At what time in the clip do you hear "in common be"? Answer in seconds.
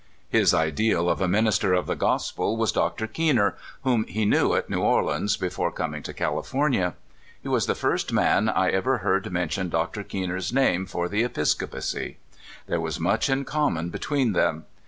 13.29-13.99